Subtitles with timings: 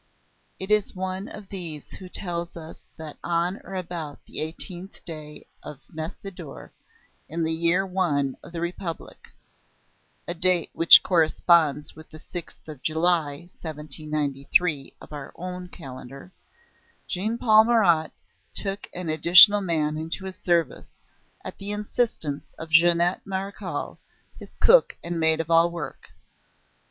[0.57, 5.45] It is one of these who tells us that on or about the eighteenth day
[5.61, 6.71] of Messidor,
[7.29, 9.27] in the year I of the Republic
[10.27, 16.31] (a date which corresponds with the sixth of July, 1793, of our own calendar),
[17.07, 18.11] Jean Paul Marat
[18.55, 20.93] took an additional man into his service,
[21.45, 23.99] at the instance of Jeannette Marechal,
[24.39, 26.09] his cook and maid of all work.